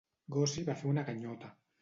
[0.35, 1.53] Gussie va fer una ganyota.